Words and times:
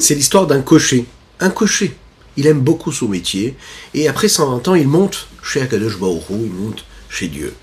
c'est 0.00 0.14
l'histoire 0.14 0.46
d'un 0.46 0.62
cocher. 0.62 1.06
Un 1.40 1.50
cocher. 1.50 1.94
Il 2.36 2.46
aime 2.46 2.60
beaucoup 2.60 2.92
son 2.92 3.08
métier. 3.08 3.56
Et 3.94 4.08
après 4.08 4.28
120 4.28 4.68
ans, 4.68 4.74
il 4.74 4.88
monte 4.88 5.28
chez 5.42 5.60
Akadosh 5.60 5.98
Baruch 5.98 6.24
il 6.30 6.50
monte 6.50 6.84
chez 7.08 7.28
Dieu. 7.28 7.54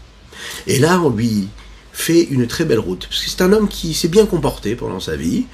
Et 0.67 0.79
là, 0.79 1.01
on 1.01 1.09
lui 1.09 1.47
fait 1.91 2.23
une 2.23 2.47
très 2.47 2.65
belle 2.65 2.79
route. 2.79 3.07
Parce 3.07 3.23
que 3.23 3.29
c'est 3.29 3.41
un 3.41 3.53
homme 3.53 3.67
qui 3.67 3.93
s'est 3.93 4.07
bien 4.07 4.25
comporté 4.25 4.75
pendant 4.75 4.99
sa 4.99 5.15
vie. 5.15 5.45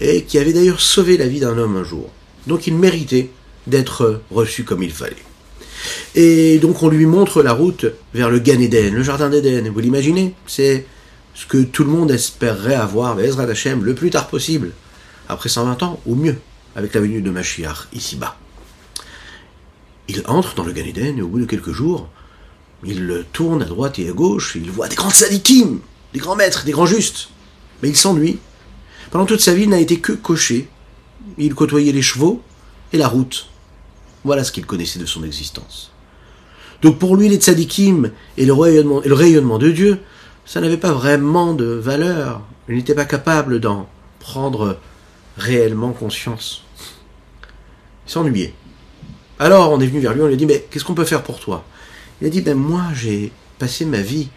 Et 0.00 0.24
qui 0.24 0.38
avait 0.38 0.52
d'ailleurs 0.52 0.80
sauvé 0.80 1.16
la 1.16 1.26
vie 1.26 1.40
d'un 1.40 1.56
homme 1.56 1.76
un 1.76 1.84
jour. 1.84 2.10
Donc 2.46 2.66
il 2.66 2.74
méritait 2.74 3.30
d'être 3.66 4.20
reçu 4.30 4.62
comme 4.64 4.82
il 4.82 4.92
fallait. 4.92 5.16
Et 6.14 6.58
donc 6.58 6.82
on 6.82 6.88
lui 6.88 7.06
montre 7.06 7.42
la 7.42 7.52
route 7.52 7.86
vers 8.14 8.30
le 8.30 8.38
Gan 8.38 8.60
Eden, 8.60 8.94
le 8.94 9.02
jardin 9.02 9.30
d'Éden. 9.30 9.70
Vous 9.72 9.80
l'imaginez? 9.80 10.34
C'est 10.46 10.86
ce 11.34 11.46
que 11.46 11.58
tout 11.58 11.84
le 11.84 11.90
monde 11.90 12.10
espérerait 12.10 12.74
avoir, 12.74 13.20
Ezra 13.20 13.44
Hashem, 13.44 13.84
le 13.84 13.94
plus 13.94 14.10
tard 14.10 14.28
possible, 14.28 14.72
après 15.28 15.48
120 15.48 15.82
ans, 15.82 16.00
ou 16.06 16.14
mieux, 16.14 16.38
avec 16.74 16.94
la 16.94 17.00
venue 17.00 17.22
de 17.22 17.30
Mashiach 17.30 17.88
ici-bas. 17.92 18.36
Il 20.08 20.22
entre 20.26 20.54
dans 20.54 20.64
le 20.64 20.72
Gan 20.72 20.84
Eden 20.84 21.18
et 21.18 21.22
au 21.22 21.28
bout 21.28 21.40
de 21.40 21.46
quelques 21.46 21.72
jours, 21.72 22.08
il 22.84 23.24
tourne 23.32 23.62
à 23.62 23.64
droite 23.64 23.98
et 23.98 24.08
à 24.08 24.12
gauche, 24.12 24.56
il 24.56 24.70
voit 24.70 24.88
des 24.88 24.94
grands 24.94 25.10
sadikim, 25.10 25.80
des 26.12 26.20
grands 26.20 26.36
maîtres, 26.36 26.64
des 26.64 26.72
grands 26.72 26.86
justes. 26.86 27.28
Mais 27.82 27.88
il 27.88 27.96
s'ennuie. 27.96 28.38
Pendant 29.10 29.26
toute 29.26 29.40
sa 29.40 29.54
vie, 29.54 29.64
il 29.64 29.70
n'a 29.70 29.80
été 29.80 29.98
que 29.98 30.12
cocher. 30.12 30.68
Il 31.38 31.54
côtoyait 31.54 31.92
les 31.92 32.02
chevaux 32.02 32.42
et 32.92 32.98
la 32.98 33.08
route. 33.08 33.48
Voilà 34.24 34.44
ce 34.44 34.52
qu'il 34.52 34.66
connaissait 34.66 34.98
de 34.98 35.06
son 35.06 35.24
existence. 35.24 35.90
Donc 36.82 36.98
pour 36.98 37.16
lui, 37.16 37.28
les 37.28 37.36
tzadikim 37.36 38.10
et 38.36 38.44
le 38.46 38.52
rayonnement 38.52 39.58
de 39.58 39.70
Dieu, 39.70 40.00
ça 40.44 40.60
n'avait 40.60 40.76
pas 40.76 40.92
vraiment 40.92 41.54
de 41.54 41.64
valeur. 41.64 42.42
Il 42.68 42.76
n'était 42.76 42.94
pas 42.94 43.04
capable 43.04 43.60
d'en 43.60 43.88
prendre 44.20 44.78
réellement 45.36 45.92
conscience. 45.92 46.64
Il 48.06 48.12
s'ennuyait. 48.12 48.54
Alors 49.38 49.70
on 49.70 49.80
est 49.80 49.86
venu 49.86 50.00
vers 50.00 50.14
lui, 50.14 50.22
on 50.22 50.26
lui 50.26 50.34
a 50.34 50.36
dit, 50.36 50.46
mais 50.46 50.66
qu'est-ce 50.70 50.84
qu'on 50.84 50.94
peut 50.94 51.04
faire 51.04 51.22
pour 51.22 51.40
toi? 51.40 51.64
Il 52.20 52.26
a 52.26 52.30
dit, 52.30 52.40
ben 52.40 52.56
moi 52.56 52.84
j'ai 52.94 53.32
passé 53.58 53.84
ma 53.84 54.00
vie 54.00 54.28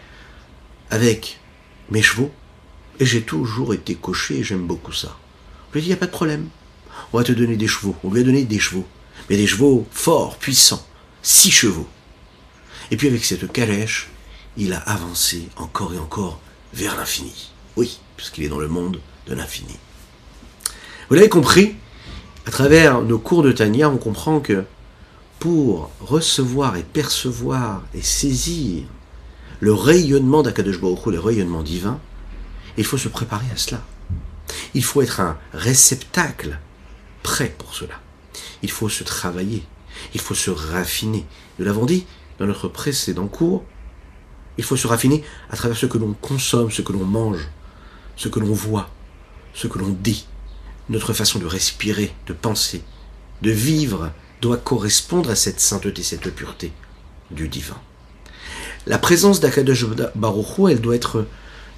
avec 0.90 1.38
mes 1.90 2.02
chevaux, 2.02 2.30
et 2.98 3.06
j'ai 3.06 3.22
toujours 3.22 3.72
été 3.72 3.94
coché, 3.94 4.38
et 4.38 4.44
j'aime 4.44 4.66
beaucoup 4.66 4.92
ça. 4.92 5.16
On 5.68 5.72
lui 5.72 5.78
a 5.78 5.82
dit, 5.82 5.86
il 5.86 5.90
n'y 5.90 5.94
a 5.94 5.98
pas 5.98 6.06
de 6.06 6.10
problème. 6.10 6.48
On 7.12 7.18
va 7.18 7.24
te 7.24 7.32
donner 7.32 7.56
des 7.56 7.66
chevaux. 7.66 7.96
On 8.04 8.10
lui 8.10 8.20
a 8.20 8.24
donné 8.24 8.44
des 8.44 8.58
chevaux 8.58 8.86
mais 9.30 9.36
des 9.36 9.46
chevaux 9.46 9.86
forts, 9.92 10.36
puissants, 10.36 10.84
six 11.22 11.52
chevaux. 11.52 11.88
Et 12.90 12.96
puis 12.96 13.06
avec 13.06 13.24
cette 13.24 13.50
calèche, 13.52 14.08
il 14.56 14.72
a 14.72 14.78
avancé 14.78 15.48
encore 15.56 15.94
et 15.94 15.98
encore 15.98 16.40
vers 16.74 16.96
l'infini. 16.96 17.50
Oui, 17.76 18.00
puisqu'il 18.16 18.44
est 18.44 18.48
dans 18.48 18.58
le 18.58 18.68
monde 18.68 19.00
de 19.28 19.34
l'infini. 19.34 19.76
Vous 21.10 21.16
l'avez 21.16 21.28
compris, 21.28 21.74
à 22.46 22.50
travers 22.50 23.02
nos 23.02 23.18
cours 23.18 23.42
de 23.42 23.52
Tania, 23.52 23.90
on 23.90 23.98
comprend 23.98 24.40
que 24.40 24.64
pour 25.38 25.90
recevoir 26.00 26.78
et 26.78 26.82
percevoir 26.82 27.82
et 27.92 28.00
saisir 28.00 28.84
le 29.58 29.74
rayonnement 29.74 30.42
d'Akadosh 30.42 30.80
le 30.80 31.18
rayonnement 31.18 31.62
divin, 31.62 31.98
il 32.78 32.84
faut 32.84 32.96
se 32.96 33.08
préparer 33.08 33.46
à 33.52 33.56
cela. 33.56 33.82
Il 34.72 34.84
faut 34.84 35.02
être 35.02 35.20
un 35.20 35.36
réceptacle 35.52 36.58
prêt 37.22 37.54
pour 37.58 37.74
cela 37.74 38.00
il 38.62 38.70
faut 38.70 38.88
se 38.88 39.04
travailler, 39.04 39.64
il 40.14 40.20
faut 40.20 40.34
se 40.34 40.50
raffiner. 40.50 41.24
Nous 41.58 41.64
l'avons 41.64 41.86
dit 41.86 42.06
dans 42.38 42.46
notre 42.46 42.68
précédent 42.68 43.26
cours, 43.26 43.64
il 44.58 44.64
faut 44.64 44.76
se 44.76 44.86
raffiner 44.86 45.24
à 45.50 45.56
travers 45.56 45.76
ce 45.76 45.86
que 45.86 45.98
l'on 45.98 46.14
consomme, 46.14 46.70
ce 46.70 46.82
que 46.82 46.92
l'on 46.92 47.04
mange, 47.04 47.48
ce 48.16 48.28
que 48.28 48.40
l'on 48.40 48.52
voit, 48.52 48.90
ce 49.54 49.66
que 49.66 49.78
l'on 49.78 49.88
dit. 49.88 50.26
Notre 50.90 51.12
façon 51.12 51.38
de 51.38 51.46
respirer, 51.46 52.12
de 52.26 52.32
penser, 52.32 52.82
de 53.42 53.50
vivre 53.50 54.10
doit 54.42 54.56
correspondre 54.56 55.30
à 55.30 55.36
cette 55.36 55.60
sainteté, 55.60 56.02
cette 56.02 56.34
pureté 56.34 56.72
du 57.30 57.48
divin. 57.48 57.80
La 58.86 58.98
présence 58.98 59.40
d'Akadosh 59.40 59.86
Baruch 60.16 60.70
elle 60.70 60.80
doit 60.80 60.96
être 60.96 61.26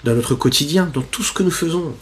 dans 0.05 0.15
notre 0.15 0.35
quotidien, 0.35 0.91
dans 0.93 1.03
tout 1.03 1.23
ce 1.23 1.33
que 1.33 1.43
nous 1.43 1.51
faisons, 1.51 1.95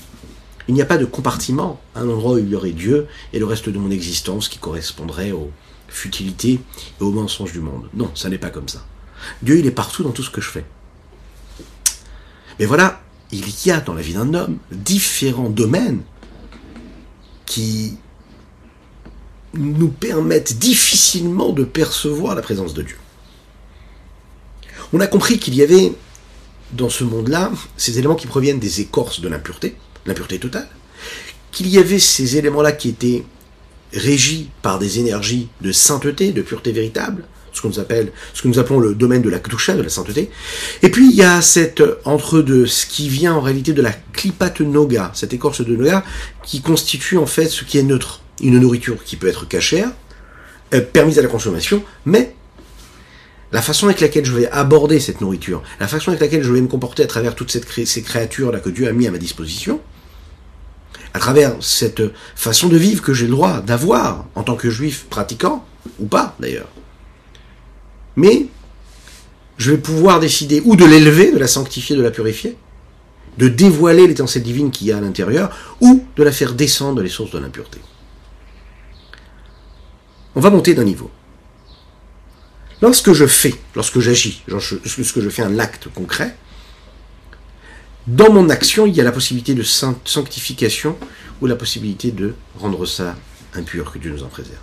il 0.68 0.74
n'y 0.74 0.82
a 0.82 0.86
pas 0.86 0.98
de 0.98 1.04
compartiment, 1.04 1.80
un 1.96 2.08
endroit 2.08 2.34
où 2.34 2.38
il 2.38 2.48
y 2.48 2.54
aurait 2.54 2.70
Dieu 2.70 3.08
et 3.32 3.40
le 3.40 3.44
reste 3.44 3.68
de 3.68 3.78
mon 3.78 3.90
existence 3.90 4.48
qui 4.48 4.58
correspondrait 4.58 5.32
aux 5.32 5.50
futilités 5.88 6.60
et 7.00 7.02
aux 7.02 7.10
mensonges 7.10 7.52
du 7.52 7.60
monde. 7.60 7.88
Non, 7.92 8.12
ça 8.14 8.28
n'est 8.28 8.38
pas 8.38 8.50
comme 8.50 8.68
ça. 8.68 8.86
Dieu, 9.42 9.58
il 9.58 9.66
est 9.66 9.72
partout 9.72 10.04
dans 10.04 10.12
tout 10.12 10.22
ce 10.22 10.30
que 10.30 10.40
je 10.40 10.48
fais. 10.48 10.64
Mais 12.60 12.66
voilà, 12.66 13.02
il 13.32 13.44
y 13.66 13.72
a 13.72 13.80
dans 13.80 13.94
la 13.94 14.02
vie 14.02 14.14
d'un 14.14 14.32
homme 14.32 14.58
différents 14.70 15.50
domaines 15.50 16.02
qui 17.50 17.96
nous 19.54 19.88
permettent 19.88 20.56
difficilement 20.58 21.50
de 21.50 21.64
percevoir 21.64 22.36
la 22.36 22.42
présence 22.42 22.74
de 22.74 22.82
Dieu. 22.82 22.96
On 24.92 25.00
a 25.00 25.08
compris 25.08 25.40
qu'il 25.40 25.56
y 25.56 25.62
avait 25.62 25.92
dans 26.70 26.88
ce 26.88 27.02
monde-là 27.02 27.50
ces 27.76 27.98
éléments 27.98 28.14
qui 28.14 28.28
proviennent 28.28 28.60
des 28.60 28.80
écorces 28.80 29.20
de 29.20 29.28
l'impureté, 29.28 29.74
l'impureté 30.06 30.38
totale, 30.38 30.68
qu'il 31.50 31.66
y 31.66 31.78
avait 31.78 31.98
ces 31.98 32.36
éléments-là 32.36 32.70
qui 32.70 32.90
étaient 32.90 33.24
régis 33.92 34.46
par 34.62 34.78
des 34.78 35.00
énergies 35.00 35.48
de 35.60 35.72
sainteté, 35.72 36.30
de 36.30 36.42
pureté 36.42 36.70
véritable, 36.70 37.24
ce 37.52 37.60
que 37.60 37.68
nous 37.68 37.78
appelle, 37.78 38.12
ce 38.34 38.42
que 38.42 38.48
nous 38.48 38.58
appelons 38.58 38.80
le 38.80 38.94
domaine 38.94 39.22
de 39.22 39.30
la 39.30 39.38
Kdusha, 39.38 39.74
de 39.74 39.82
la 39.82 39.88
sainteté. 39.88 40.30
Et 40.82 40.90
puis 40.90 41.08
il 41.10 41.16
y 41.16 41.22
a 41.22 41.42
cette 41.42 41.82
entre-deux, 42.04 42.66
ce 42.66 42.86
qui 42.86 43.08
vient 43.08 43.34
en 43.34 43.40
réalité 43.40 43.72
de 43.72 43.82
la 43.82 43.92
Klipat 44.12 44.60
Noga, 44.60 45.10
cette 45.14 45.32
écorce 45.32 45.64
de 45.64 45.74
Noga, 45.74 46.04
qui 46.42 46.60
constitue 46.60 47.18
en 47.18 47.26
fait 47.26 47.48
ce 47.48 47.64
qui 47.64 47.78
est 47.78 47.82
neutre. 47.82 48.22
Une 48.42 48.58
nourriture 48.58 49.04
qui 49.04 49.16
peut 49.16 49.28
être 49.28 49.46
cachère, 49.46 49.90
euh, 50.72 50.80
permise 50.80 51.18
à 51.18 51.22
la 51.22 51.28
consommation, 51.28 51.82
mais 52.06 52.34
la 53.52 53.60
façon 53.60 53.86
avec 53.86 54.00
laquelle 54.00 54.24
je 54.24 54.32
vais 54.32 54.48
aborder 54.50 55.00
cette 55.00 55.20
nourriture, 55.20 55.62
la 55.80 55.88
façon 55.88 56.10
avec 56.10 56.20
laquelle 56.20 56.42
je 56.42 56.52
vais 56.52 56.60
me 56.60 56.68
comporter 56.68 57.02
à 57.02 57.06
travers 57.06 57.34
toutes 57.34 57.50
ces 57.50 58.02
créatures-là 58.02 58.60
que 58.60 58.70
Dieu 58.70 58.88
a 58.88 58.92
mis 58.92 59.06
à 59.06 59.10
ma 59.10 59.18
disposition, 59.18 59.80
à 61.12 61.18
travers 61.18 61.54
cette 61.60 62.02
façon 62.36 62.68
de 62.68 62.76
vivre 62.76 63.02
que 63.02 63.12
j'ai 63.12 63.26
le 63.26 63.32
droit 63.32 63.60
d'avoir 63.60 64.26
en 64.34 64.42
tant 64.42 64.54
que 64.54 64.70
juif 64.70 65.06
pratiquant, 65.10 65.64
ou 65.98 66.06
pas 66.06 66.36
d'ailleurs. 66.38 66.68
Mais 68.16 68.46
je 69.56 69.72
vais 69.72 69.78
pouvoir 69.78 70.20
décider 70.20 70.62
ou 70.64 70.76
de 70.76 70.84
l'élever, 70.84 71.32
de 71.32 71.38
la 71.38 71.46
sanctifier, 71.46 71.96
de 71.96 72.02
la 72.02 72.10
purifier, 72.10 72.56
de 73.38 73.48
dévoiler 73.48 74.06
l'étincelle 74.06 74.42
divine 74.42 74.70
qu'il 74.70 74.88
y 74.88 74.92
a 74.92 74.98
à 74.98 75.00
l'intérieur, 75.00 75.56
ou 75.80 76.04
de 76.16 76.22
la 76.22 76.32
faire 76.32 76.54
descendre 76.54 77.02
les 77.02 77.08
sources 77.08 77.30
de 77.30 77.38
l'impureté. 77.38 77.78
On 80.34 80.40
va 80.40 80.50
monter 80.50 80.74
d'un 80.74 80.84
niveau. 80.84 81.10
Lorsque 82.82 83.12
je 83.12 83.26
fais, 83.26 83.54
lorsque 83.74 84.00
j'agis, 84.00 84.42
lorsque 84.48 85.20
je 85.20 85.28
fais 85.28 85.42
un 85.42 85.58
acte 85.58 85.88
concret, 85.94 86.36
dans 88.06 88.32
mon 88.32 88.48
action, 88.48 88.86
il 88.86 88.96
y 88.96 89.00
a 89.00 89.04
la 89.04 89.12
possibilité 89.12 89.54
de 89.54 89.62
sanctification 89.62 90.96
ou 91.40 91.46
la 91.46 91.56
possibilité 91.56 92.10
de 92.10 92.34
rendre 92.58 92.86
ça 92.86 93.16
impur, 93.54 93.92
que 93.92 93.98
Dieu 93.98 94.10
nous 94.10 94.22
en 94.22 94.28
préserve. 94.28 94.58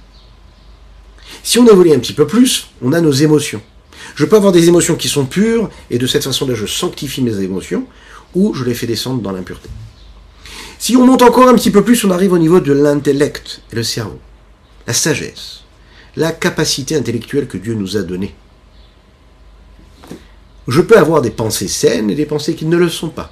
Si 1.44 1.60
on 1.60 1.68
évolue 1.68 1.94
un 1.94 2.00
petit 2.00 2.14
peu 2.14 2.28
plus, 2.28 2.70
on 2.82 2.94
a 2.94 3.02
nos 3.02 3.12
émotions. 3.12 3.62
Je 4.16 4.26
peux 4.26 4.36
avoir 4.36 4.52
des 4.52 4.68
émotions 4.68 4.96
qui 4.96 5.10
sont 5.10 5.26
pures, 5.26 5.70
et 5.90 5.98
de 5.98 6.08
cette 6.08 6.24
façon-là, 6.24 6.56
je 6.56 6.66
sanctifie 6.66 7.22
mes 7.22 7.40
émotions, 7.42 7.86
ou 8.36 8.54
je 8.54 8.64
les 8.64 8.74
fais 8.74 8.88
descendre 8.88 9.22
dans 9.22 9.32
l'impureté. 9.32 9.70
Si 10.80 10.96
on 10.96 11.06
monte 11.06 11.22
encore 11.22 11.50
un 11.50 11.56
petit 11.56 11.72
peu 11.72 11.84
plus, 11.84 12.04
on 12.06 12.12
arrive 12.12 12.34
au 12.34 12.38
niveau 12.38 12.60
de 12.60 12.74
l'intellect 12.74 13.62
et 13.72 13.76
le 13.76 13.84
cerveau, 13.84 14.20
la 14.86 14.94
sagesse 14.94 15.64
la 16.18 16.32
capacité 16.32 16.96
intellectuelle 16.96 17.48
que 17.48 17.60
Dieu 17.60 17.76
nous 17.76 17.96
a 17.96 18.02
donnée. 18.02 18.34
Je 20.68 20.82
peux 20.82 20.98
avoir 20.98 21.22
des 21.22 21.30
pensées 21.30 21.68
saines 21.68 22.10
et 22.10 22.16
des 22.16 22.26
pensées 22.26 22.56
qui 22.56 22.66
ne 22.66 22.76
le 22.76 22.90
sont 22.90 23.10
pas. 23.10 23.32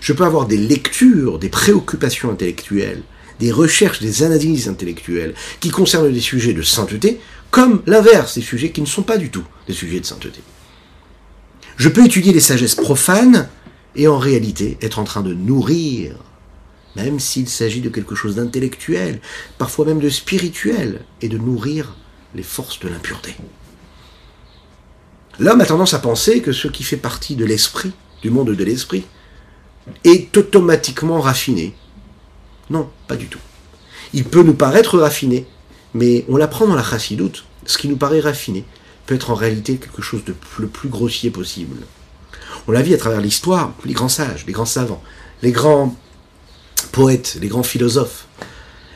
Je 0.00 0.12
peux 0.12 0.24
avoir 0.24 0.46
des 0.46 0.58
lectures, 0.58 1.38
des 1.38 1.48
préoccupations 1.48 2.30
intellectuelles, 2.30 3.02
des 3.38 3.52
recherches, 3.52 4.00
des 4.00 4.22
analyses 4.22 4.68
intellectuelles 4.68 5.34
qui 5.60 5.70
concernent 5.70 6.12
des 6.12 6.20
sujets 6.20 6.54
de 6.54 6.62
sainteté, 6.62 7.20
comme 7.50 7.82
l'inverse, 7.86 8.34
des 8.34 8.42
sujets 8.42 8.70
qui 8.70 8.80
ne 8.80 8.86
sont 8.86 9.02
pas 9.02 9.18
du 9.18 9.30
tout 9.30 9.44
des 9.66 9.74
sujets 9.74 10.00
de 10.00 10.06
sainteté. 10.06 10.40
Je 11.76 11.88
peux 11.88 12.04
étudier 12.04 12.32
les 12.32 12.40
sagesses 12.40 12.74
profanes 12.74 13.48
et 13.94 14.08
en 14.08 14.18
réalité 14.18 14.78
être 14.82 14.98
en 14.98 15.04
train 15.04 15.22
de 15.22 15.32
nourrir, 15.32 16.16
même 16.96 17.20
s'il 17.20 17.48
s'agit 17.48 17.80
de 17.80 17.88
quelque 17.88 18.14
chose 18.14 18.34
d'intellectuel, 18.34 19.20
parfois 19.58 19.86
même 19.86 20.00
de 20.00 20.08
spirituel, 20.08 21.04
et 21.22 21.28
de 21.28 21.38
nourrir 21.38 21.96
les 22.34 22.42
forces 22.42 22.80
de 22.80 22.88
l'impureté. 22.88 23.36
L'homme 25.38 25.60
a 25.60 25.66
tendance 25.66 25.94
à 25.94 26.00
penser 26.00 26.42
que 26.42 26.52
ce 26.52 26.66
qui 26.66 26.82
fait 26.82 26.96
partie 26.96 27.36
de 27.36 27.44
l'esprit, 27.44 27.92
du 28.22 28.30
monde 28.30 28.50
de 28.54 28.64
l'esprit, 28.64 29.04
est 30.02 30.36
automatiquement 30.36 31.20
raffiné. 31.20 31.74
Non, 32.70 32.88
pas 33.06 33.16
du 33.16 33.26
tout. 33.26 33.40
Il 34.12 34.24
peut 34.24 34.42
nous 34.42 34.54
paraître 34.54 34.98
raffiné, 34.98 35.46
mais 35.94 36.24
on 36.28 36.36
l'apprend 36.36 36.66
dans 36.66 36.74
la 36.74 36.82
chassidoute. 36.82 37.44
Ce 37.66 37.78
qui 37.78 37.88
nous 37.88 37.96
paraît 37.96 38.20
raffiné 38.20 38.64
peut 39.06 39.14
être 39.14 39.30
en 39.30 39.34
réalité 39.34 39.76
quelque 39.76 40.02
chose 40.02 40.24
de 40.24 40.34
le 40.58 40.68
plus 40.68 40.88
grossier 40.88 41.30
possible. 41.30 41.76
On 42.66 42.72
l'a 42.72 42.82
vu 42.82 42.94
à 42.94 42.98
travers 42.98 43.20
l'histoire, 43.20 43.74
les 43.84 43.94
grands 43.94 44.08
sages, 44.08 44.44
les 44.46 44.52
grands 44.52 44.66
savants, 44.66 45.02
les 45.42 45.52
grands 45.52 45.94
poètes, 46.92 47.38
les 47.40 47.48
grands 47.48 47.62
philosophes, 47.62 48.26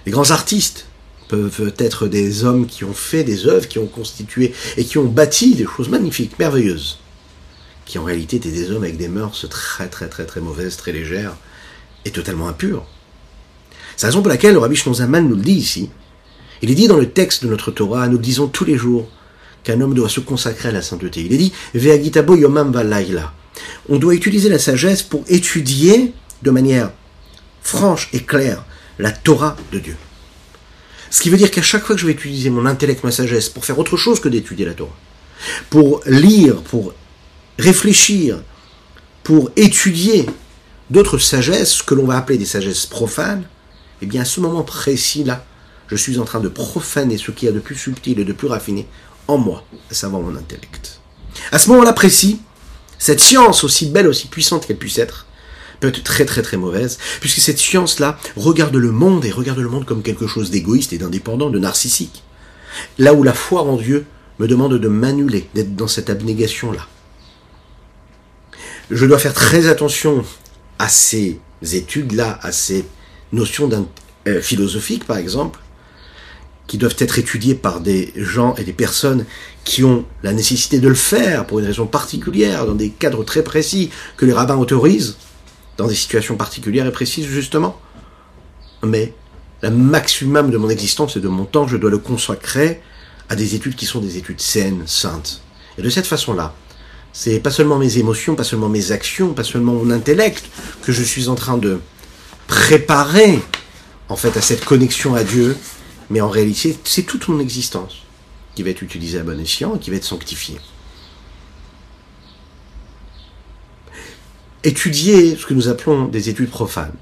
Les 0.04 0.12
grands 0.12 0.30
artistes 0.30 0.86
peuvent 1.28 1.72
être 1.78 2.08
des 2.08 2.44
hommes 2.44 2.66
qui 2.66 2.84
ont 2.84 2.92
fait 2.92 3.24
des 3.24 3.46
œuvres, 3.46 3.68
qui 3.68 3.78
ont 3.78 3.86
constitué 3.86 4.52
et 4.76 4.84
qui 4.84 4.98
ont 4.98 5.04
bâti 5.04 5.54
des 5.54 5.64
choses 5.64 5.88
magnifiques, 5.88 6.38
merveilleuses, 6.38 6.98
qui 7.86 7.98
en 7.98 8.04
réalité 8.04 8.36
étaient 8.36 8.50
des 8.50 8.70
hommes 8.70 8.82
avec 8.82 8.96
des 8.96 9.08
mœurs 9.08 9.46
très 9.48 9.88
très 9.88 10.08
très 10.08 10.26
très 10.26 10.40
mauvaises, 10.40 10.76
très 10.76 10.92
légères 10.92 11.36
et 12.04 12.10
totalement 12.10 12.48
impures. 12.48 12.84
C'est 14.02 14.08
la 14.08 14.10
raison 14.14 14.22
pour 14.22 14.30
laquelle 14.30 14.54
le 14.54 14.58
Rabbi 14.58 14.76
Zaman 14.76 15.28
nous 15.28 15.36
le 15.36 15.42
dit 15.42 15.52
ici. 15.52 15.88
Il 16.60 16.72
est 16.72 16.74
dit 16.74 16.88
dans 16.88 16.96
le 16.96 17.10
texte 17.10 17.44
de 17.44 17.48
notre 17.48 17.70
Torah, 17.70 18.08
nous 18.08 18.16
le 18.16 18.18
disons 18.18 18.48
tous 18.48 18.64
les 18.64 18.76
jours, 18.76 19.08
qu'un 19.62 19.80
homme 19.80 19.94
doit 19.94 20.08
se 20.08 20.18
consacrer 20.18 20.70
à 20.70 20.72
la 20.72 20.82
sainteté. 20.82 21.20
Il 21.20 21.32
est 21.32 21.36
dit, 21.36 21.52
Ve'agitabo 21.72 22.34
yomam 22.34 22.72
valaila. 22.72 23.32
On 23.88 23.98
doit 23.98 24.16
utiliser 24.16 24.48
la 24.48 24.58
sagesse 24.58 25.04
pour 25.04 25.22
étudier 25.28 26.14
de 26.42 26.50
manière 26.50 26.90
franche 27.62 28.08
et 28.12 28.18
claire 28.18 28.64
la 28.98 29.12
Torah 29.12 29.56
de 29.70 29.78
Dieu. 29.78 29.96
Ce 31.08 31.20
qui 31.22 31.30
veut 31.30 31.36
dire 31.36 31.52
qu'à 31.52 31.62
chaque 31.62 31.84
fois 31.84 31.94
que 31.94 32.00
je 32.00 32.06
vais 32.06 32.12
utiliser 32.12 32.50
mon 32.50 32.66
intellect, 32.66 33.04
ma 33.04 33.12
sagesse, 33.12 33.48
pour 33.50 33.64
faire 33.64 33.78
autre 33.78 33.96
chose 33.96 34.18
que 34.18 34.28
d'étudier 34.28 34.66
la 34.66 34.74
Torah, 34.74 34.98
pour 35.70 36.00
lire, 36.06 36.60
pour 36.62 36.92
réfléchir, 37.56 38.42
pour 39.22 39.52
étudier 39.54 40.26
d'autres 40.90 41.18
sagesses 41.18 41.82
que 41.82 41.94
l'on 41.94 42.06
va 42.06 42.16
appeler 42.16 42.38
des 42.38 42.46
sagesses 42.46 42.86
profanes, 42.86 43.44
eh 44.02 44.06
bien 44.06 44.22
à 44.22 44.24
ce 44.24 44.40
moment 44.40 44.62
précis-là, 44.62 45.44
je 45.86 45.96
suis 45.96 46.18
en 46.18 46.24
train 46.24 46.40
de 46.40 46.48
profaner 46.48 47.16
ce 47.16 47.30
qu'il 47.30 47.46
y 47.46 47.48
a 47.48 47.54
de 47.54 47.60
plus 47.60 47.76
subtil 47.76 48.18
et 48.18 48.24
de 48.24 48.32
plus 48.32 48.48
raffiné 48.48 48.88
en 49.28 49.38
moi, 49.38 49.64
à 49.90 49.94
savoir 49.94 50.20
mon 50.22 50.36
intellect. 50.36 51.00
À 51.52 51.58
ce 51.58 51.70
moment-là 51.70 51.92
précis, 51.92 52.40
cette 52.98 53.20
science, 53.20 53.62
aussi 53.62 53.86
belle, 53.86 54.08
aussi 54.08 54.26
puissante 54.26 54.66
qu'elle 54.66 54.76
puisse 54.76 54.98
être, 54.98 55.26
peut 55.80 55.88
être 55.88 56.02
très 56.02 56.24
très 56.24 56.42
très 56.42 56.56
mauvaise, 56.56 56.98
puisque 57.20 57.40
cette 57.40 57.58
science-là 57.58 58.18
regarde 58.36 58.74
le 58.74 58.90
monde 58.90 59.24
et 59.24 59.30
regarde 59.30 59.60
le 59.60 59.68
monde 59.68 59.84
comme 59.84 60.02
quelque 60.02 60.26
chose 60.26 60.50
d'égoïste 60.50 60.92
et 60.92 60.98
d'indépendant, 60.98 61.50
de 61.50 61.58
narcissique. 61.58 62.22
Là 62.98 63.14
où 63.14 63.22
la 63.22 63.34
foi 63.34 63.62
en 63.62 63.76
Dieu 63.76 64.06
me 64.38 64.48
demande 64.48 64.74
de 64.78 64.88
m'annuler, 64.88 65.48
d'être 65.54 65.76
dans 65.76 65.88
cette 65.88 66.10
abnégation-là. 66.10 66.88
Je 68.90 69.06
dois 69.06 69.18
faire 69.18 69.34
très 69.34 69.68
attention 69.68 70.24
à 70.78 70.88
ces 70.88 71.38
études-là, 71.62 72.40
à 72.42 72.50
ces 72.50 72.84
notions 73.32 73.68
euh, 74.26 74.40
philosophiques 74.40 75.04
par 75.04 75.16
exemple, 75.16 75.60
qui 76.66 76.78
doivent 76.78 76.96
être 76.98 77.18
étudiées 77.18 77.54
par 77.54 77.80
des 77.80 78.12
gens 78.16 78.54
et 78.56 78.64
des 78.64 78.72
personnes 78.72 79.26
qui 79.64 79.84
ont 79.84 80.04
la 80.22 80.32
nécessité 80.32 80.80
de 80.80 80.88
le 80.88 80.94
faire 80.94 81.46
pour 81.46 81.58
une 81.58 81.66
raison 81.66 81.86
particulière, 81.86 82.66
dans 82.66 82.74
des 82.74 82.90
cadres 82.90 83.24
très 83.24 83.42
précis 83.42 83.90
que 84.16 84.24
les 84.24 84.32
rabbins 84.32 84.56
autorisent, 84.56 85.16
dans 85.76 85.86
des 85.86 85.94
situations 85.94 86.36
particulières 86.36 86.86
et 86.86 86.92
précises 86.92 87.26
justement. 87.26 87.78
Mais 88.84 89.14
le 89.62 89.70
maximum 89.70 90.50
de 90.50 90.56
mon 90.56 90.68
existence 90.68 91.16
et 91.16 91.20
de 91.20 91.28
mon 91.28 91.44
temps, 91.44 91.68
je 91.68 91.76
dois 91.76 91.90
le 91.90 91.98
consacrer 91.98 92.80
à 93.28 93.36
des 93.36 93.54
études 93.54 93.76
qui 93.76 93.86
sont 93.86 94.00
des 94.00 94.16
études 94.16 94.40
saines, 94.40 94.82
saintes. 94.86 95.42
Et 95.78 95.82
de 95.82 95.88
cette 95.88 96.06
façon-là, 96.06 96.54
c'est 97.12 97.38
pas 97.38 97.50
seulement 97.50 97.78
mes 97.78 97.98
émotions, 97.98 98.34
pas 98.34 98.44
seulement 98.44 98.68
mes 98.68 98.92
actions, 98.92 99.34
pas 99.34 99.44
seulement 99.44 99.74
mon 99.74 99.90
intellect 99.90 100.44
que 100.82 100.92
je 100.92 101.02
suis 101.02 101.28
en 101.28 101.34
train 101.34 101.58
de 101.58 101.80
préparer 102.52 103.40
en 104.08 104.16
fait 104.16 104.36
à 104.36 104.42
cette 104.42 104.64
connexion 104.64 105.14
à 105.14 105.24
Dieu, 105.24 105.56
mais 106.10 106.20
en 106.20 106.28
réalité, 106.28 106.76
c'est 106.84 107.02
toute 107.02 107.28
mon 107.28 107.40
existence 107.40 108.02
qui 108.54 108.62
va 108.62 108.70
être 108.70 108.82
utilisée 108.82 109.18
à 109.18 109.22
bon 109.22 109.40
escient 109.40 109.76
et 109.76 109.78
qui 109.78 109.90
va 109.90 109.96
être 109.96 110.04
sanctifiée. 110.04 110.58
étudier 114.64 115.36
ce 115.36 115.46
que 115.46 115.54
nous 115.54 115.68
appelons 115.68 116.06
des 116.06 116.28
études 116.28 116.50
profanes. 116.50 116.94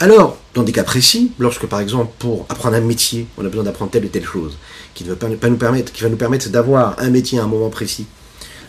Alors, 0.00 0.36
dans 0.54 0.62
des 0.62 0.72
cas 0.72 0.84
précis, 0.84 1.32
lorsque 1.38 1.66
par 1.66 1.80
exemple 1.80 2.12
pour 2.18 2.46
apprendre 2.48 2.76
un 2.76 2.80
métier, 2.80 3.26
on 3.38 3.44
a 3.44 3.48
besoin 3.48 3.64
d'apprendre 3.64 3.90
telle 3.90 4.04
ou 4.04 4.08
telle 4.08 4.24
chose, 4.24 4.56
qui, 4.94 5.04
ne 5.04 5.12
va, 5.12 5.16
pas 5.16 5.48
nous 5.48 5.56
permettre, 5.56 5.92
qui 5.92 6.02
va 6.02 6.08
nous 6.08 6.16
permettre 6.16 6.48
d'avoir 6.48 6.98
un 6.98 7.10
métier 7.10 7.38
à 7.38 7.44
un 7.44 7.46
moment 7.46 7.70
précis, 7.70 8.06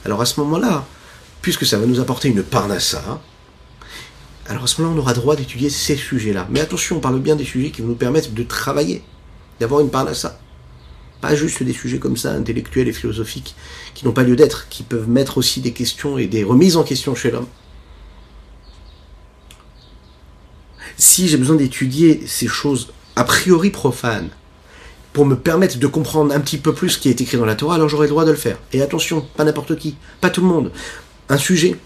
alors 0.06 0.22
à 0.22 0.26
ce 0.26 0.40
moment-là, 0.40 0.86
puisque 1.42 1.66
ça 1.66 1.78
va 1.78 1.86
nous 1.86 2.00
apporter 2.00 2.30
une 2.30 2.44
parnassa, 2.44 3.22
alors 4.48 4.64
à 4.64 4.68
ce 4.68 4.82
moment-là, 4.82 5.00
on 5.00 5.02
aura 5.02 5.14
droit 5.14 5.36
d'étudier 5.36 5.70
ces 5.70 5.96
sujets-là. 5.96 6.48
Mais 6.52 6.60
attention, 6.60 6.98
on 6.98 7.00
parle 7.00 7.20
bien 7.20 7.36
des 7.36 7.46
sujets 7.46 7.72
qui 7.72 7.82
vont 7.82 7.90
nous 7.90 7.96
permettre 7.96 8.32
de 8.32 8.44
travailler, 8.44 9.02
d'avoir 9.60 9.82
une 9.82 9.90
parnassa. 9.90 10.40
Pas 11.22 11.34
juste 11.34 11.64
des 11.64 11.74
sujets 11.74 11.98
comme 11.98 12.18
ça, 12.18 12.34
intellectuels 12.34 12.88
et 12.88 12.94
philosophiques, 12.94 13.56
qui 13.96 14.06
n'ont 14.06 14.12
pas 14.12 14.24
lieu 14.24 14.36
d'être, 14.36 14.68
qui 14.70 14.84
peuvent 14.84 15.10
mettre 15.10 15.40
aussi 15.40 15.62
des 15.62 15.72
questions 15.72 16.18
et 16.18 16.28
des 16.28 16.44
remises 16.44 16.78
en 16.78 16.84
question 16.84 17.16
chez 17.16 17.32
l'homme. 17.32 17.48
Si 20.98 21.28
j'ai 21.28 21.38
besoin 21.38 21.56
d'étudier 21.56 22.26
ces 22.28 22.48
choses 22.48 22.94
a 23.16 23.24
priori 23.24 23.72
profanes, 23.72 24.30
pour 25.12 25.26
me 25.26 25.36
permettre 25.36 25.80
de 25.80 25.88
comprendre 25.88 26.36
un 26.36 26.42
petit 26.42 26.58
peu 26.58 26.74
plus 26.74 26.90
ce 26.90 26.98
qui 27.00 27.08
est 27.08 27.22
écrit 27.22 27.38
dans 27.38 27.46
la 27.46 27.56
Torah, 27.56 27.76
alors 27.76 27.88
j'aurai 27.88 28.08
le 28.08 28.10
droit 28.10 28.26
de 28.26 28.32
le 28.32 28.38
faire. 28.38 28.58
Et 28.74 28.82
attention, 28.82 29.26
pas 29.38 29.46
n'importe 29.46 29.78
qui, 29.78 29.96
pas 30.20 30.30
tout 30.30 30.42
le 30.42 30.48
monde. 30.48 30.72
Un 31.30 31.38
sujet. 31.38 31.78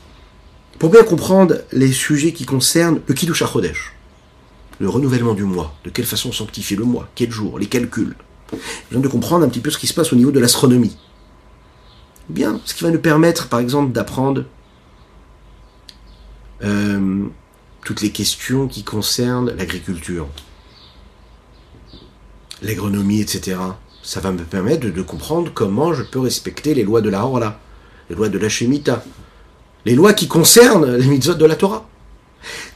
Pour 0.79 0.89
bien 0.89 1.03
comprendre 1.03 1.57
les 1.73 1.91
sujets 1.91 2.31
qui 2.31 2.45
concernent 2.45 3.01
le 3.05 3.13
Kiddush 3.13 3.41
HaChodesh, 3.41 3.93
le 4.79 4.87
renouvellement 4.87 5.33
du 5.33 5.43
mois, 5.43 5.75
de 5.83 5.89
quelle 5.89 6.05
façon 6.05 6.31
sanctifier 6.31 6.77
le 6.77 6.85
mois, 6.85 7.09
quel 7.15 7.31
jour, 7.31 7.59
les 7.59 7.65
calculs, 7.65 8.15
besoin 8.89 9.03
de 9.03 9.07
comprendre 9.09 9.45
un 9.45 9.49
petit 9.49 9.59
peu 9.59 9.71
ce 9.71 9.77
qui 9.77 9.87
se 9.87 9.93
passe 9.93 10.13
au 10.13 10.15
niveau 10.15 10.31
de 10.31 10.39
l'astronomie. 10.39 10.95
Bien, 12.29 12.61
ce 12.63 12.73
qui 12.73 12.85
va 12.85 12.91
nous 12.91 12.99
permettre, 12.99 13.49
par 13.49 13.59
exemple, 13.59 13.91
d'apprendre 13.91 14.45
euh, 16.63 17.25
toutes 17.83 18.01
les 18.01 18.11
questions 18.11 18.69
qui 18.69 18.83
concernent 18.83 19.51
l'agriculture, 19.57 20.27
l'agronomie, 22.61 23.19
etc. 23.19 23.57
Ça 24.01 24.21
va 24.21 24.31
me 24.31 24.43
permettre 24.43 24.87
de, 24.87 25.01
comprendre 25.01 25.51
comment 25.53 25.93
je 25.93 26.03
peux 26.03 26.19
respecter 26.19 26.73
les 26.73 26.83
lois 26.83 27.01
de 27.01 27.09
la 27.09 27.25
Horla, 27.25 27.59
les 28.09 28.15
lois 28.15 28.29
de 28.29 28.37
la 28.37 28.47
Shemitah, 28.47 29.03
les 29.89 29.95
lois 29.95 30.13
qui 30.13 30.27
concernent 30.27 30.97
les 30.97 31.07
mitzvot 31.07 31.33
de 31.33 31.45
la 31.45 31.55
Torah. 31.55 31.89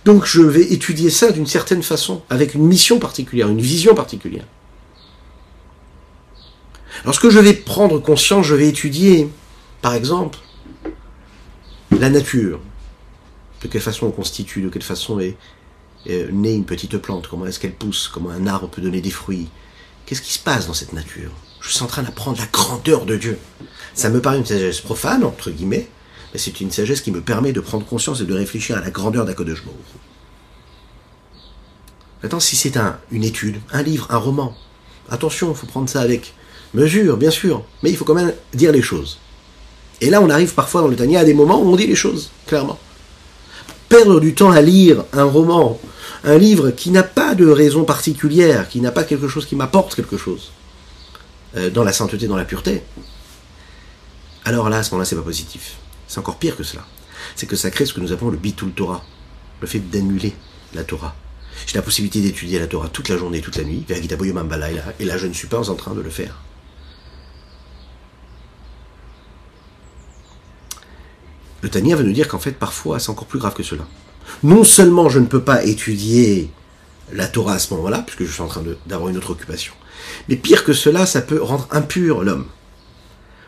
Donc 0.04 0.26
je 0.26 0.42
vais 0.42 0.64
étudier 0.74 1.12
ça 1.12 1.32
d'une 1.32 1.46
certaine 1.46 1.84
façon, 1.84 2.24
avec 2.32 2.56
une 2.56 2.66
mission 2.66 2.98
particulière, 2.98 3.50
une 3.50 3.62
vision 3.62 3.94
particulière. 3.94 4.46
Lorsque 7.06 7.30
je 7.30 7.38
vais 7.38 7.54
prendre 7.54 8.00
conscience, 8.00 8.48
je 8.48 8.56
vais 8.56 8.68
étudier, 8.68 9.30
par 9.84 9.94
exemple, 9.94 10.40
la 11.92 12.10
nature. 12.10 12.60
De 13.62 13.68
quelle 13.68 13.82
façon 13.82 14.08
on 14.08 14.12
constitue, 14.12 14.64
de 14.64 14.70
quelle 14.70 14.82
façon 14.82 15.20
est, 15.20 15.38
née 16.08 16.56
une 16.56 16.66
petite 16.66 16.98
plante, 16.98 17.28
comment 17.28 17.46
est-ce 17.46 17.60
qu'elle 17.60 17.76
pousse, 17.76 18.10
comment 18.12 18.32
un 18.32 18.48
arbre 18.48 18.70
peut 18.70 18.82
donner 18.82 19.02
des 19.02 19.12
fruits. 19.12 19.50
Qu'est-ce 20.08 20.24
qui 20.24 20.34
se 20.34 20.40
passe 20.40 20.66
dans 20.66 20.74
cette 20.74 20.94
nature? 20.94 21.30
Je 21.62 21.70
suis 21.70 21.84
en 21.84 21.88
train 21.88 22.02
d'apprendre 22.02 22.40
la 22.40 22.48
grandeur 22.48 23.06
de 23.06 23.16
Dieu. 23.18 23.38
Ça 23.94 24.10
me 24.10 24.20
paraît 24.20 24.40
une 24.40 24.46
sagesse 24.48 24.82
profane, 24.82 25.24
entre 25.24 25.52
guillemets, 25.52 25.88
c'est 26.40 26.62
une 26.62 26.72
sagesse 26.72 27.02
qui 27.02 27.12
me 27.12 27.22
permet 27.22 27.54
de 27.54 27.60
prendre 27.60 27.86
conscience 27.86 28.22
et 28.22 28.26
de 28.26 28.34
réfléchir 28.34 28.78
à 28.78 28.82
la 28.82 28.90
grandeur 28.90 29.26
d'Akodesh 29.26 29.64
Maintenant, 32.22 32.40
si 32.40 32.56
c'est 32.56 32.78
un, 32.78 32.98
une 33.12 33.24
étude, 33.24 33.60
un 33.72 33.84
livre, 33.84 34.08
un 34.10 34.18
roman, 34.18 34.56
attention, 35.10 35.52
il 35.52 35.56
faut 35.56 35.68
prendre 35.68 35.90
ça 35.90 36.02
avec 36.02 36.34
mesure, 36.74 37.18
bien 37.18 37.32
sûr, 37.32 37.64
mais 37.84 37.90
il 37.90 37.98
faut 37.98 38.06
quand 38.06 38.14
même 38.14 38.34
dire 38.54 38.72
les 38.72 38.82
choses. 38.82 39.20
Et 40.02 40.10
là, 40.10 40.22
on 40.22 40.30
arrive 40.30 40.54
parfois 40.54 40.82
dans 40.82 40.88
le 40.88 40.96
Tania 40.96 41.20
à 41.20 41.26
des 41.26 41.34
moments 41.34 41.62
où 41.62 41.68
on 41.68 41.76
dit 41.76 41.88
les 41.88 41.96
choses, 41.96 42.32
clairement. 42.48 42.80
Perdre 43.90 44.20
du 44.20 44.34
temps 44.34 44.52
à 44.52 44.62
lire 44.62 45.04
un 45.12 45.26
roman, 45.26 45.80
un 46.24 46.38
livre 46.38 46.72
qui 46.72 46.92
n'a 46.92 47.04
pas 47.04 47.36
de 47.36 47.48
raison 47.48 47.84
particulière, 47.84 48.70
qui 48.70 48.82
n'a 48.82 48.92
pas 48.92 49.04
quelque 49.04 49.28
chose 49.28 49.46
qui 49.46 49.56
m'apporte 49.56 49.94
quelque 49.94 50.18
chose, 50.18 50.52
euh, 51.58 51.70
dans 51.70 51.84
la 51.84 51.94
sainteté, 51.94 52.28
dans 52.28 52.38
la 52.38 52.46
pureté, 52.46 52.82
alors 54.46 54.70
là, 54.70 54.78
à 54.78 54.84
ce 54.84 54.92
moment-là, 54.92 55.06
c'est 55.06 55.16
pas 55.16 55.22
positif. 55.22 55.78
C'est 56.14 56.20
encore 56.20 56.38
pire 56.38 56.56
que 56.56 56.62
cela. 56.62 56.86
C'est 57.36 57.48
que 57.48 57.56
ça 57.56 57.72
crée 57.72 57.88
ce 57.88 57.94
que 57.96 58.00
nous 58.00 58.12
appelons 58.12 58.30
le 58.30 58.38
bitul 58.38 58.72
Torah, 58.72 59.04
le 59.62 59.66
fait 59.66 59.80
d'annuler 59.80 60.36
la 60.76 60.84
Torah. 60.84 61.16
J'ai 61.66 61.74
la 61.74 61.82
possibilité 61.82 62.22
d'étudier 62.22 62.60
la 62.60 62.68
Torah 62.68 62.88
toute 62.88 63.10
la 63.10 63.18
journée, 63.18 63.42
toute 63.42 63.56
la 63.56 63.64
nuit, 63.64 63.84
et 63.90 65.06
là 65.06 65.18
je 65.18 65.26
ne 65.26 65.34
suis 65.34 65.48
pas 65.48 65.72
en 65.72 65.74
train 65.74 65.96
de 65.96 66.02
le 66.02 66.12
faire. 66.12 66.40
Le 71.64 71.70
Tania 71.70 71.96
veut 71.96 72.04
nous 72.04 72.14
dire 72.14 72.28
qu'en 72.28 72.38
fait, 72.38 72.52
parfois, 72.52 73.00
c'est 73.00 73.10
encore 73.10 73.26
plus 73.26 73.40
grave 73.40 73.56
que 73.56 73.64
cela. 73.64 73.88
Non 74.44 74.64
seulement 74.64 75.10
je 75.10 75.18
ne 75.18 75.26
peux 75.26 75.42
pas 75.42 75.66
étudier 75.66 76.52
la 77.12 77.26
Torah 77.26 77.54
à 77.54 77.60
ce 77.60 77.74
moment-là, 77.74 78.04
puisque 78.06 78.26
je 78.26 78.32
suis 78.32 78.44
en 78.44 78.48
train 78.48 78.64
d'avoir 78.86 79.10
une 79.10 79.18
autre 79.18 79.32
occupation, 79.32 79.74
mais 80.30 80.36
pire 80.36 80.64
que 80.64 80.74
cela, 80.74 81.08
ça 81.08 81.24
peut 81.24 81.42
rendre 81.42 81.68
impur 81.72 82.24
l'homme. 82.24 82.46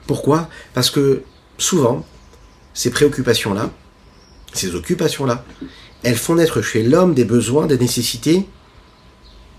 Pourquoi? 0.07 0.49
Parce 0.73 0.89
que 0.89 1.21
souvent, 1.59 2.03
ces 2.75 2.91
préoccupations-là, 2.91 3.71
ces 4.53 4.75
occupations-là, 4.75 5.43
elles 6.03 6.17
font 6.17 6.35
naître 6.35 6.61
chez 6.61 6.83
l'homme 6.83 7.15
des 7.15 7.25
besoins, 7.25 7.65
des 7.65 7.79
nécessités, 7.79 8.45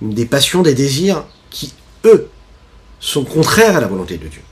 des 0.01 0.27
passions, 0.27 0.63
des 0.63 0.75
désirs 0.75 1.25
qui, 1.51 1.75
eux, 2.05 2.29
sont 3.01 3.25
contraires 3.25 3.77
à 3.77 3.81
la 3.81 3.89
volonté 3.89 4.17
de 4.17 4.29
Dieu 4.29 4.43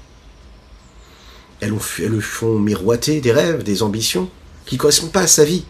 elles, 1.64 2.10
lui 2.10 2.20
font 2.20 2.58
miroiter 2.58 3.20
des 3.20 3.32
rêves, 3.32 3.62
des 3.62 3.82
ambitions 3.82 4.28
qui 4.66 4.76
ne 4.76 4.80
correspondent 4.80 5.12
pas 5.12 5.22
à 5.22 5.26
sa 5.26 5.44
vie. 5.44 5.64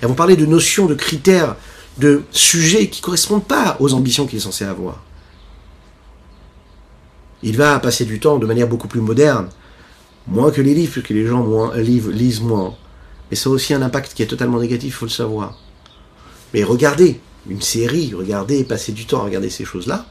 Elles 0.00 0.08
vont 0.08 0.14
parler 0.14 0.36
de 0.36 0.46
notions, 0.46 0.86
de 0.86 0.94
critères 0.94 1.56
de 1.98 2.22
sujets 2.30 2.88
qui 2.88 3.00
correspondent 3.00 3.44
pas 3.44 3.76
aux 3.80 3.92
ambitions 3.94 4.26
qu'il 4.26 4.38
est 4.38 4.42
censé 4.42 4.64
avoir. 4.64 5.02
Il 7.42 7.56
va 7.56 7.78
passer 7.80 8.04
du 8.04 8.20
temps 8.20 8.38
de 8.38 8.46
manière 8.46 8.68
beaucoup 8.68 8.88
plus 8.88 9.00
moderne, 9.00 9.48
moins 10.26 10.50
que 10.50 10.60
les 10.60 10.74
livres, 10.74 10.92
puisque 10.92 11.10
les 11.10 11.26
gens 11.26 11.42
moins, 11.42 11.76
lisent 11.76 12.40
moins. 12.40 12.74
Mais 13.30 13.36
ça 13.36 13.48
a 13.48 13.52
aussi 13.52 13.74
un 13.74 13.82
impact 13.82 14.14
qui 14.14 14.22
est 14.22 14.26
totalement 14.26 14.60
négatif, 14.60 14.88
il 14.88 14.92
faut 14.92 15.06
le 15.06 15.10
savoir. 15.10 15.58
Mais 16.52 16.64
regardez 16.64 17.20
une 17.48 17.62
série, 17.62 18.12
regardez, 18.14 18.64
passer 18.64 18.92
du 18.92 19.06
temps 19.06 19.20
à 19.20 19.24
regarder 19.24 19.50
ces 19.50 19.64
choses-là. 19.64 20.06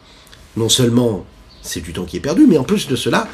Non 0.57 0.69
seulement 0.69 1.25
c'est 1.61 1.81
du 1.81 1.93
temps 1.93 2.05
qui 2.05 2.17
est 2.17 2.21
perdu, 2.21 2.45
mais 2.47 2.57
en 2.57 2.63
plus 2.63 2.87
de 2.87 2.95
cela, 2.95 3.27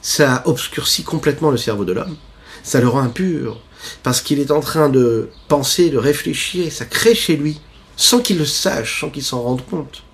ça 0.00 0.42
obscurcit 0.46 1.02
complètement 1.02 1.50
le 1.50 1.56
cerveau 1.56 1.84
de 1.84 1.92
l'homme. 1.92 2.16
Ça 2.62 2.80
le 2.80 2.88
rend 2.88 3.00
impur, 3.00 3.60
parce 4.02 4.20
qu'il 4.20 4.38
est 4.38 4.52
en 4.52 4.60
train 4.60 4.88
de 4.88 5.30
penser, 5.48 5.90
de 5.90 5.98
réfléchir, 5.98 6.70
ça 6.72 6.84
crée 6.84 7.14
chez 7.14 7.36
lui, 7.36 7.60
sans 7.96 8.20
qu'il 8.20 8.38
le 8.38 8.44
sache, 8.44 9.00
sans 9.00 9.10
qu'il 9.10 9.24
s'en 9.24 9.42
rende 9.42 9.66
compte, 9.66 10.04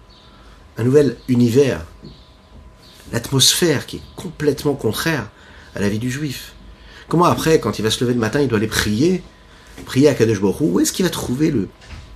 un 0.78 0.84
nouvel 0.84 1.16
univers, 1.28 1.84
l'atmosphère 3.12 3.87
qui 3.87 3.96
est 3.96 4.02
complètement 4.16 4.75
contraire 4.75 5.28
à 5.78 5.80
la 5.80 5.88
vie 5.88 6.00
du 6.00 6.11
juif. 6.11 6.52
Comment 7.08 7.25
après, 7.25 7.61
quand 7.61 7.78
il 7.78 7.82
va 7.82 7.90
se 7.90 8.00
lever 8.02 8.12
le 8.12 8.20
matin, 8.20 8.40
il 8.40 8.49
doit 8.49 8.58
aller 8.58 8.66
prier, 8.66 9.23
prier 9.87 10.08
à 10.08 10.14
Kadesh 10.14 10.40
Baruch 10.40 10.61
où 10.61 10.80
est-ce 10.80 10.92
qu'il 10.92 11.04
va 11.04 11.11
trouver 11.11 11.50
le, 11.50 11.68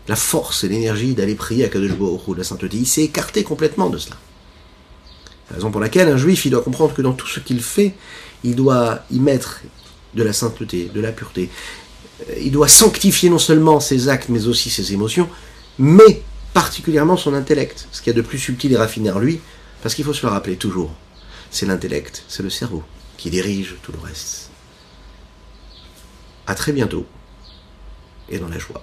la 0.08 0.16
force 0.16 0.64
et 0.64 0.68
l'énergie 0.68 1.14
d'aller 1.14 1.36
prier 1.36 1.64
à 1.64 1.68
Kadesh 1.68 1.92
Baruch 1.92 2.36
la 2.36 2.44
sainteté? 2.44 2.76
Il 2.76 2.86
s'est 2.86 3.04
écarté 3.04 3.44
complètement 3.44 3.88
de 3.88 3.98
cela. 3.98 4.16
La 5.48 5.56
raison 5.56 5.70
pour 5.70 5.80
laquelle 5.80 6.08
un 6.08 6.16
juif, 6.16 6.44
il 6.44 6.50
doit 6.50 6.62
comprendre 6.62 6.92
que 6.92 7.02
dans 7.02 7.12
tout 7.12 7.28
ce 7.28 7.40
qu'il 7.40 7.62
fait, 7.62 7.94
il 8.42 8.56
doit 8.56 9.04
y 9.10 9.20
mettre 9.20 9.60
de 10.14 10.22
la 10.22 10.32
sainteté, 10.32 10.90
de 10.92 11.00
la 11.00 11.12
pureté. 11.12 11.48
Euh, 12.28 12.34
il 12.42 12.50
doit 12.50 12.68
sanctifier 12.68 13.30
non 13.30 13.38
seulement 13.38 13.78
ses 13.78 14.08
actes, 14.08 14.28
mais 14.28 14.46
aussi 14.46 14.70
ses 14.70 14.92
émotions, 14.92 15.28
mais 15.78 16.22
particulièrement 16.52 17.16
son 17.16 17.32
intellect, 17.32 17.86
ce 17.92 18.02
qu'il 18.02 18.12
y 18.12 18.16
a 18.16 18.20
de 18.20 18.26
plus 18.26 18.38
subtil 18.38 18.72
et 18.72 18.76
raffiné 18.76 19.10
en 19.10 19.20
lui, 19.20 19.40
parce 19.82 19.94
qu'il 19.94 20.04
faut 20.04 20.12
se 20.12 20.26
le 20.26 20.32
rappeler 20.32 20.56
toujours, 20.56 20.92
c'est 21.50 21.66
l'intellect, 21.66 22.24
c'est 22.28 22.42
le 22.42 22.50
cerveau 22.50 22.82
qui 23.22 23.30
dirige 23.30 23.76
tout 23.84 23.92
le 23.92 24.00
reste. 24.00 24.50
À 26.48 26.56
très 26.56 26.72
bientôt, 26.72 27.06
et 28.28 28.40
dans 28.40 28.48
la 28.48 28.58
joie. 28.58 28.82